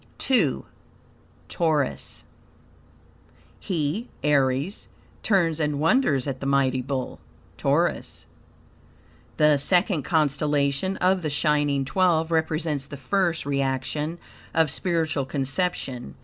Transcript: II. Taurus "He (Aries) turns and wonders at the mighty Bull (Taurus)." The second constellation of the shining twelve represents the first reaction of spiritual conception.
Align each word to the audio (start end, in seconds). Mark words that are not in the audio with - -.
II. 0.31 0.63
Taurus 1.47 2.23
"He 3.59 4.09
(Aries) 4.23 4.87
turns 5.21 5.59
and 5.59 5.79
wonders 5.79 6.25
at 6.25 6.39
the 6.39 6.47
mighty 6.47 6.81
Bull 6.81 7.19
(Taurus)." 7.55 8.25
The 9.37 9.57
second 9.57 10.01
constellation 10.01 10.97
of 10.97 11.21
the 11.21 11.29
shining 11.29 11.85
twelve 11.85 12.31
represents 12.31 12.87
the 12.87 12.97
first 12.97 13.45
reaction 13.45 14.17
of 14.55 14.71
spiritual 14.71 15.25
conception. 15.25 16.15